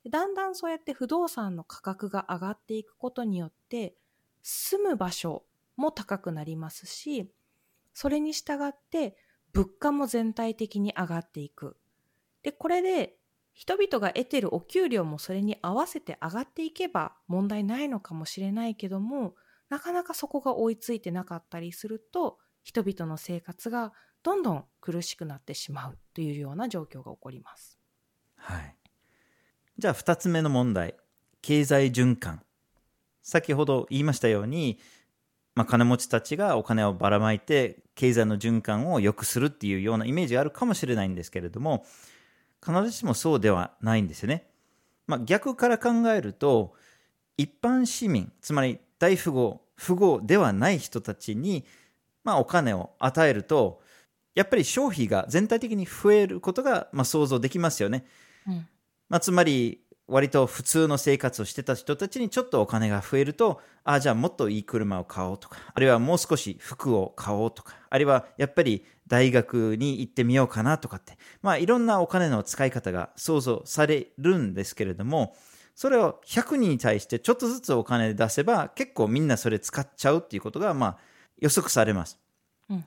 [0.09, 3.95] だんだんそうやって不動産の価格が上がっていくことによって
[4.43, 5.43] 住む場所
[5.77, 7.31] も高くなりますし
[7.93, 9.17] それに従って
[9.53, 11.77] 物価も全体的に上がっていく
[12.43, 13.15] でこれで
[13.53, 19.33] 人々が得てるお給料もそれに合わせて上がっていけば問題ないのかもしれないけども
[19.69, 27.79] なかなかそこが追いついてなかったりすると人々の生活がどんどん苦しくなってしまうというような状況が起こります。
[28.35, 28.75] はい。
[29.77, 30.95] じゃあ2つ目の問題。
[31.41, 32.41] 経済循環。
[33.21, 34.79] 先ほど言いましたように、
[35.53, 41.85] まあ、金持ちたちがお金をばらまいて経済の循環を良くするっていうようなイメージがあるかもしれないんですけれども
[42.65, 44.47] 必ずしもそうではないんですよね。
[45.07, 46.73] まあ、逆から考えると
[47.37, 51.65] 一般市民つまり大富豪富豪ではない人たちに、
[52.23, 53.81] まあ、お金を与えると
[54.35, 58.05] やっぱり消費が全体的に増えることが、まあ、想像できますよね。
[58.47, 58.67] うん
[59.09, 75.35] まあ、つまり割と普通の生活をしてた人たちにちょっとお金が増えるとああじゃあもっといい車を買おうとかあるいはもう少し服を買おうとかあるいはやっぱり大学に行ってみようかなとかってまあいろんなお金の使い方が想像されるんですけれども
[75.73, 80.97] それを100人に対してちょっとずつお金出せば結構みんなそれ使っちゃうっていうことがまあ
[81.39, 82.19] 予測されます。
[82.69, 82.85] うん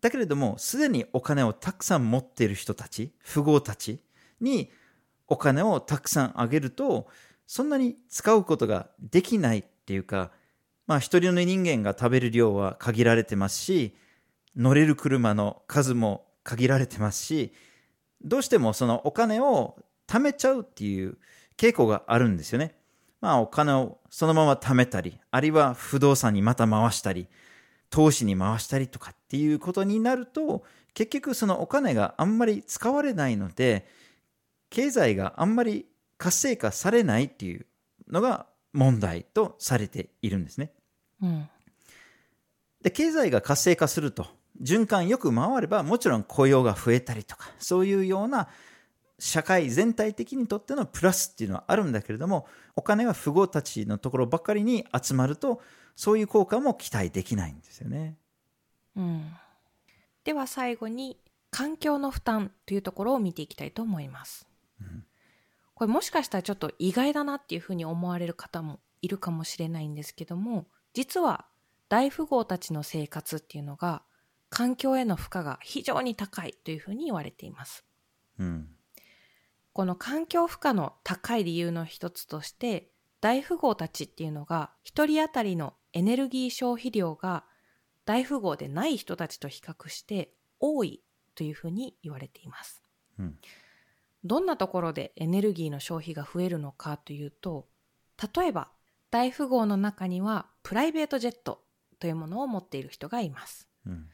[0.00, 4.00] だけれどもすでにお金をたくさん持っている人たち富豪たち
[4.40, 4.70] に
[5.28, 7.06] お金をたくさんあげると
[7.46, 10.30] そんなに使うことができないっていうか
[10.86, 13.94] まあ一人の人間が食べる量は限られてますし
[14.56, 17.52] 乗れる車の数も限られてますし
[18.22, 19.76] どうしてもそのお金を
[20.08, 21.18] 貯めちゃうっていう
[21.56, 22.74] 傾向があるんですよね。
[23.20, 27.28] まあお金をそのまま貯めたりあるいは不動産にまた回したり
[27.90, 30.64] 投資に回したりとかっていうことになると
[30.94, 33.86] 結局そのお金があんまり使われないので
[34.70, 37.66] 経済があんまり活性化されないっていう
[38.08, 40.72] のが問題とされているんですね。
[41.22, 41.48] うん
[42.82, 44.26] で経済が活性化すると
[44.62, 48.48] 循環よく回ればもちろん雇用が増えたりとかそういうような
[49.18, 55.60] 社会全体的にとってのプラスっていうのはあるんだけれどもお金が富豪たちのところばっかりに集まると
[55.96, 58.16] そういう効果も期待できないんですよね。
[58.96, 59.24] うん
[60.24, 61.18] では最後に
[61.50, 64.47] 環境の負担というところを見ていきたいと思います。
[65.74, 71.46] これもしかしたらちょっと意外だなっていうふうに思われる方もいるかもしれないんですけども実は
[71.88, 74.02] 大富豪たちの生活っていうのが
[74.50, 77.84] 環境への負荷が非常に高いというふうに言われています。
[78.38, 78.68] うん
[79.78, 87.44] この環境負荷の高い理由の一つとして大富豪たちっていうのが一人当たりのエネルギー消費量が
[88.04, 91.04] 大富豪でない人たちと比較して多い
[91.36, 92.82] というふうに言われています。
[93.20, 93.38] うん
[94.24, 97.66] どんなところでエネルギーの消費が増えるのかというと
[98.34, 98.68] 例えば
[99.10, 101.62] 大富豪の中にはプライベートジェット
[101.98, 103.68] というものを持っている人がいます。
[103.86, 104.08] うん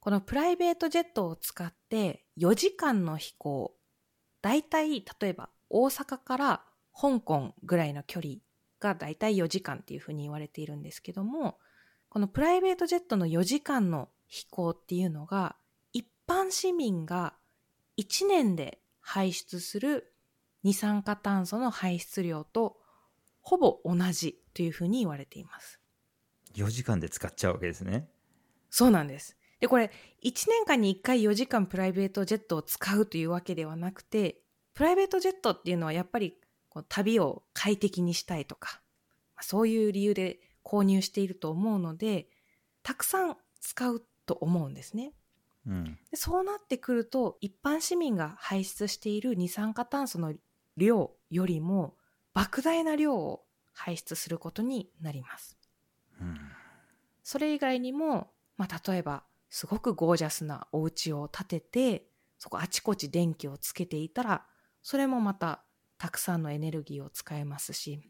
[0.00, 3.76] このプライベートジェットを使って4時間の飛行
[4.40, 6.64] だいたい例えば大阪から
[6.98, 8.34] 香港ぐらいの距離
[8.80, 11.58] がだいたい4時間っていうふうに言われているんですけども
[12.08, 15.56] このプライベートジェットの4時間の飛行っていうのが
[15.92, 17.34] 一般市民が
[17.98, 18.78] 1年で
[19.10, 20.12] 排出する
[20.62, 22.76] 二酸化炭素の排出量と
[23.40, 25.80] ほぼ同じというふうに言われています。
[26.56, 28.10] 4時間で使っちゃうわけですね。
[28.68, 29.38] そうなんです。
[29.60, 29.90] で、これ、
[30.22, 34.42] 1年間に1回4時間プライベートジェットを使うというわけではなくて、
[34.74, 36.36] プライベートジェットっていうのはやっぱり
[36.68, 38.82] こう旅を快適にしたいとか、
[39.34, 42.28] まあそういう理由で購入していると思うので、
[42.82, 45.14] たくさん使うと思うんですね。
[45.68, 50.34] うんでそうなってくると、一般市民が排出している二酸化炭素の
[50.76, 51.94] 量よりも、
[52.34, 55.56] 莫大な量を排出することになります。
[56.20, 56.38] うん
[57.28, 62.06] それ以外にも、まあ、例えばすごくゴージャスなお家を建てて
[62.38, 64.46] そこあちこち電気をつけていたら
[64.82, 65.62] それもまた
[65.98, 68.00] たくさんのエネルギーを使えますし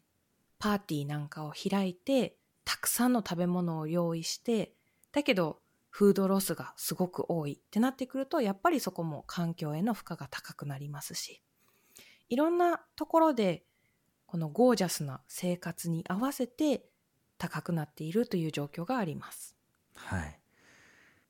[0.60, 4.74] パーティーなんかを開いてたくさんの食べ物を用意して
[5.10, 5.58] だけど
[5.90, 11.42] フードロスがすごく多いってなってくるとやっぱりそこも環境への負荷が高くなりますし
[12.28, 13.64] いろんなところで
[14.26, 16.84] このゴージャスな生活に合わせて
[17.38, 19.56] 高くなっているという状況があります。
[19.94, 20.38] はい。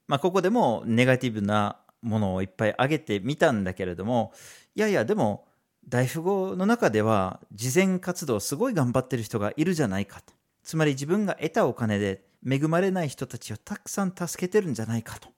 [0.08, 4.32] まあ、ここでもネガティブなものをいっぱい挙げてみたんだけれども、
[4.74, 5.46] いやいや、でも、
[5.86, 10.32] 大富豪の中では、慈善活動すごい頑張ってる人がいるじゃないかと。
[10.62, 15.28] つまり自分が得たお金で恵まれない人たちをたくさん助けてるんじゃないかと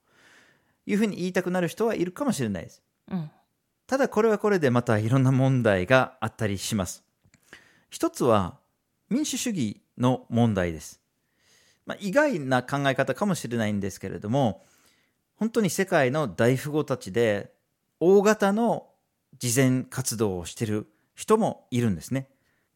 [0.85, 2.81] いうふうに言いたくなる人はいるかもしれないです。
[3.09, 3.31] うん。
[3.87, 7.03] ただこれはこれでまたいろんな問題があったりします。
[7.89, 8.57] 一つは
[9.09, 11.01] 民主主義の問題です。
[11.85, 14.63] まあ、意外な考え方かもしれないんですけれども、
[15.35, 17.51] 本当に世界の大富豪たちで
[17.99, 18.87] 大型の
[19.39, 22.29] 慈善活動をしている人もいるんですね。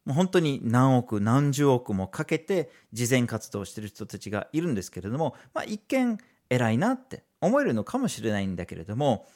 [0.06, 6.16] もう本当に何億何十億もかけて慈善活動をしている人たちがいるんですけれども、まあ、一見
[6.48, 9.26] 偉いなって思えるのかもしれないんだけれども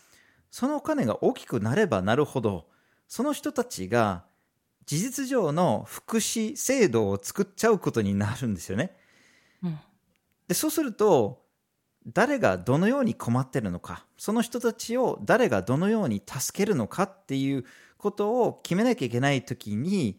[0.51, 2.66] そのお金が大きくなればなるほど
[3.09, 4.25] その人たちが
[4.87, 8.97] 事実上の福祉制度を作っちゃうことになるんですよね。
[9.62, 9.79] うん
[10.51, 11.45] でそうすると
[12.09, 17.64] 誰がどのように困ってるのかその人たちを誰がどのように助けるのかっていう
[17.99, 20.18] ことを決めなきゃいけない時に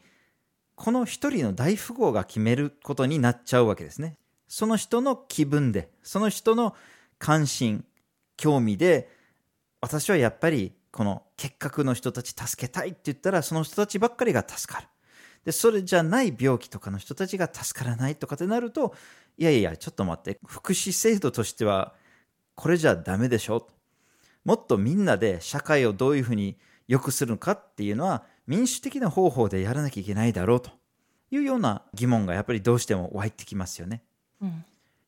[0.81, 4.17] この一人の大富豪が決めることになっちゃうわけですね。
[4.47, 6.75] その人の気分でその人の
[7.19, 7.85] 関心
[8.35, 9.07] 興味で
[9.79, 14.87] 私はやっぱりこの結核の人たち助けたいって言ったらその人たちばっかりが助かる。
[15.45, 18.95] で、それじゃない病気とかの人たちが助からないとかってなると、
[19.37, 21.93] いやいや、ちょっと待って、福祉制度としては
[22.55, 23.67] これじゃダメでしょ。
[24.45, 26.57] もっとみんなで社会をどういうふうに
[26.87, 30.71] 良くするのかっていうのは民主的な方法でやらなきゃいけないだろうと
[31.31, 34.03] いうような疑問がやっぱりどうしても湧いてきますよね。
[34.41, 34.65] うん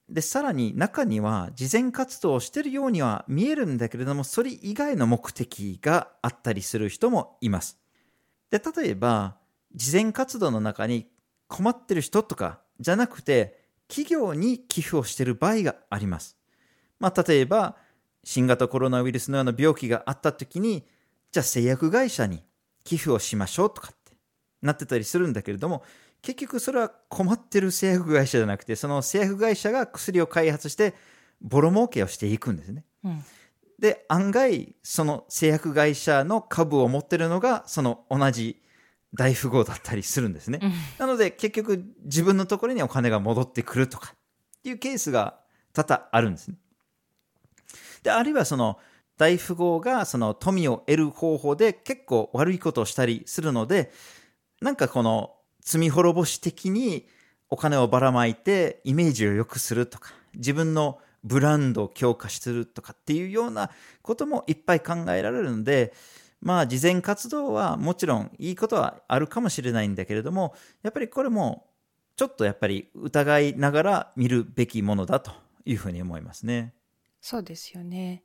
[0.09, 7.79] で、さらに中には慈善活動をしているようには見えるんだけれども、それ以外の目的があったりする人もいます。
[8.51, 9.37] で、例えば、
[9.73, 11.07] 慈善活動の中に
[11.47, 16.37] 困ってる人とかじゃなくて、企業に寄付をしている場合があります。
[16.99, 17.77] まあ、例えば、
[18.23, 20.85] 新型コロナウイルスのような病気があった時に、
[21.31, 22.43] じゃあ製薬会社に
[22.83, 24.17] 寄付をしましょうとかって
[24.61, 25.83] なってたりするんだけれども、
[26.21, 30.93] 結局それは困ってる製薬会社じゃなくて、その製薬会社が薬を開発して、
[31.41, 32.85] ボロ儲けをしていくんですね。
[33.03, 33.23] うん
[33.79, 38.61] で、案外、その製薬会社の株を持ってるのが、その同じ
[39.13, 40.59] 大富豪だったりするんですね。
[40.61, 45.37] うんなので、結局自分のところにお金が戻ってくるとかっていうケースが
[45.73, 46.55] 多々あるんですね。
[48.03, 48.79] で、あるいはその
[49.17, 53.91] 大富豪がその富を得る方法で結構悪いことをしたりするので、
[54.61, 57.07] なんかこの罪滅ぼし的に
[57.49, 63.69] お金をばらまいてイメージを良くするとか、自分のブランドを強化するとかっていうような
[64.01, 65.93] こともいっぱい考えられるので、
[66.41, 71.67] まあ、慈善活動はもちろんいいことはあるかもしれないんだけれども、やっぱりこれも
[72.17, 75.31] ちょっとやっぱり疑いながら見るべきものだと
[75.65, 76.73] いうふうに思いますね。
[77.21, 78.23] そうですよね。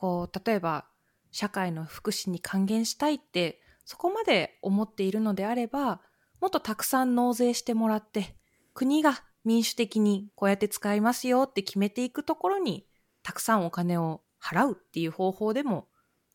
[0.00, 0.86] こう、例えば、
[1.30, 6.00] 社会の福祉に還元したいって、そこまで思っているのであれば、
[6.40, 8.34] もっとたくさん納税してもらって、
[8.72, 12.86] 国が民主的にこうやって使いますよって決めていくところに、
[13.22, 15.88] たくさんお金を払うっていう方法でも、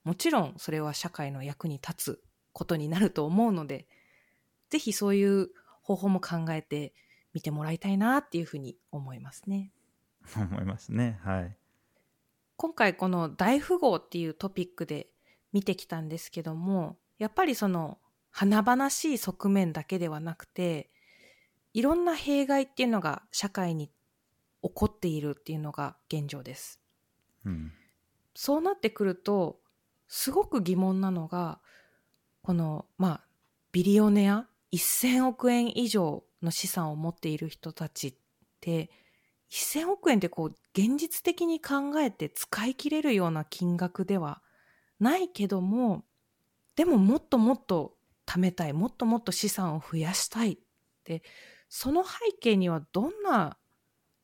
[0.03, 3.87] もちろんそれは社会の役に立つことになると思うので、
[4.69, 5.49] ぜひそういう
[5.81, 6.93] 方法も考えて
[7.33, 9.71] みてもらいたいなっていうふうに思いますね。
[10.37, 11.19] 思いますね。
[11.23, 11.57] はい。
[12.57, 15.07] 今回この大富豪っていうトピックで
[15.53, 17.97] 見てきたんですけどもやっぱりその
[18.31, 20.89] 華々しい側面だけではなくて
[21.73, 23.89] いろんな弊害っていうのが社会に
[24.61, 26.79] 起こっているっていうのが現状です。
[27.45, 27.71] うん。
[28.33, 29.59] そうなってくると
[30.07, 31.59] すごく疑問なのが
[32.41, 33.21] このまあ
[33.71, 38.15] ビリオネア1000億円以上の資産を持っている人たちっ
[38.59, 38.89] て
[39.55, 44.41] 1000億円ってこう現実的に考えて使い切れるような金額では
[44.99, 46.03] ないけども
[46.75, 47.95] でももっともっと
[48.25, 50.57] 貯めたいもっともっと資産を増やしたいっ
[51.05, 51.23] て
[51.69, 53.57] その背景にはどんな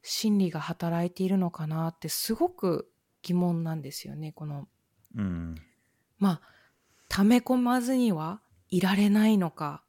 [0.04, 2.90] 心理が働いているのかなってすごく
[3.22, 4.68] 疑問なんですよねこの
[5.16, 5.56] うん。
[6.18, 6.42] まあ
[7.08, 9.84] 溜め込まずにはいられないのか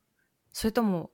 [0.53, 1.11] それとも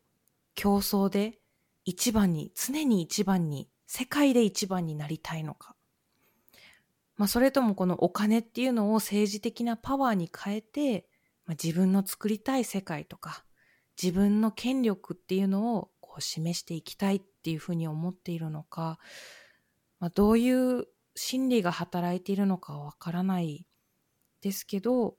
[0.54, 1.38] 競争で
[1.84, 5.74] 一番に常に一番に世界で一番になりたいのか。
[7.16, 11.08] まあそれともこのお金っていうのを政治的なパワーに変えて、
[11.46, 13.44] まあ、自分の作りたい世界とか
[14.00, 19.00] 自分の権力っていうのをこう示していきたいっていうふうに思っているのか、
[19.98, 20.86] まあ、どういう
[21.16, 23.66] 心理が働いているのかはわからない
[24.42, 25.16] ですけど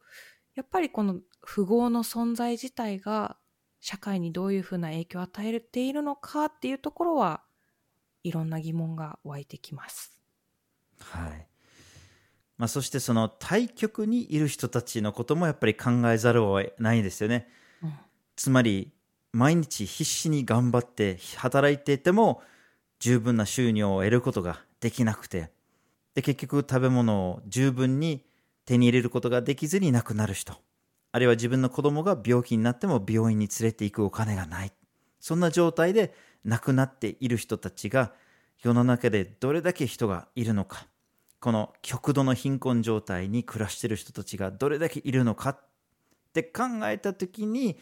[0.56, 3.36] やっぱりこの富豪の存在自体が
[3.82, 7.42] 社会にどういうふうな影響を与えているのかっていうところは
[8.24, 10.22] いろんな疑問が湧いてきます。
[11.00, 11.48] はい。
[12.58, 17.48] まあ、そしてその対極にいる人たちのこともやっぱり考えざるを得ないですよね。
[17.84, 17.94] うん
[18.40, 18.94] つまり
[19.34, 22.42] 毎日必死に頑張って働いていても
[23.00, 25.52] 十分な収入を得ることができなくて
[26.16, 28.24] で結局食べ物を十分に
[28.64, 30.54] 手に入れることができずに亡くなる人
[31.12, 34.72] あるいは自分の子供が病気になっても病院に連れて行くお金がない
[35.20, 36.14] そんな状態で
[36.46, 38.14] 亡くなっている人たちが
[38.62, 40.88] 世の中でどれだけ人がいるのか。
[41.40, 45.52] この極度の貧困状態に暮らしている人たちがどれだけいるのか。
[45.52, 45.60] っ
[46.34, 47.80] て考えた時に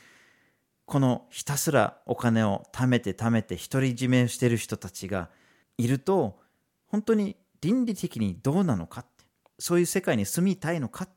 [0.85, 5.29] このひたすらお金を貯めて貯めて独り占めしている人たちが
[5.77, 6.39] いると
[6.85, 9.01] 本当に倫理的にどうなのか。
[9.01, 9.25] って
[9.59, 11.09] そういう世界に住みたいのかっ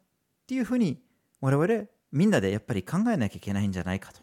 [0.46, 1.02] ていうふうに
[1.40, 4.20] 我々みんなでやっぱり考えなきゃいけないんじゃないかと。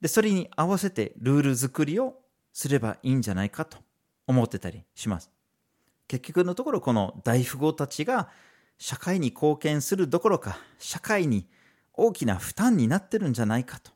[0.00, 2.21] でそれに合わせてルール作りを
[2.52, 3.78] すればいいんじゃないかと
[4.26, 5.30] 思ってたりします。
[6.08, 8.28] 結局のところこの大富豪たちが
[8.78, 11.46] 社会に貢献するどころか社会に
[11.94, 13.92] 大きな負担になってるんじゃないかと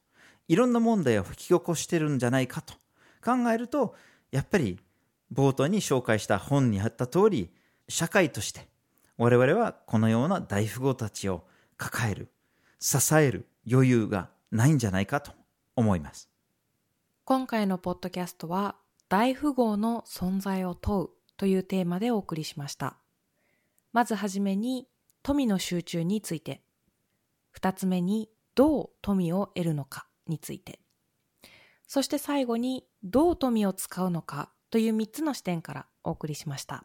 [0.49, 2.75] いろんな問題を引き起こしてるんじゃないかと
[3.23, 3.95] 考えると
[4.31, 4.79] やっぱり
[5.33, 7.51] 冒頭に紹介した本にあった通り
[7.89, 8.69] 社会として
[9.19, 11.45] 我々はこのような大富豪たちを
[11.77, 12.29] 抱える
[12.79, 15.33] 支える余裕がないんじゃないかと
[15.75, 16.29] 思います。
[17.29, 18.77] 今回のポッドキャストは
[19.09, 22.99] 大富豪の存在を問うというテーマでお送りしました。
[23.93, 24.87] まずはじめに
[25.25, 26.63] 富の集中について。
[27.51, 30.79] 二つ目にどう富を得るのかについて。
[31.89, 36.85] そして最後にどう富を使うのかという三つの視点からお送りしました。